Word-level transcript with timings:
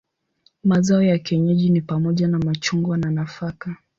Mazao 0.63 1.01
ya 1.03 1.19
kienyeji 1.19 1.69
ni 1.69 1.81
pamoja 1.81 2.27
na 2.27 2.39
machungwa 2.39 2.97
na 2.97 3.11
nafaka. 3.11 3.75